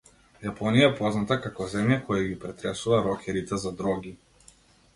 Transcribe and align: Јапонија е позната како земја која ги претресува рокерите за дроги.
Јапонија 0.45 0.85
е 0.91 0.93
позната 0.99 1.37
како 1.43 1.67
земја 1.75 1.99
која 2.09 2.25
ги 2.31 2.39
претресува 2.45 3.03
рокерите 3.11 3.63
за 3.67 3.77
дроги. 3.83 4.19